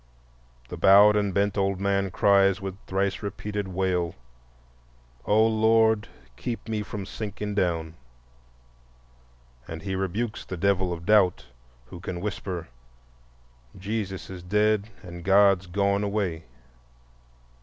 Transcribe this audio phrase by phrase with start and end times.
[0.69, 4.15] The bowed and bent old man cries, with thrice repeated wail:
[5.25, 7.93] "O Lord, keep me from sinking down,"
[9.67, 11.45] and he rebukes the devil of doubt
[11.89, 12.67] who can whisper:
[13.77, 16.45] "Jesus is dead and God's gone away."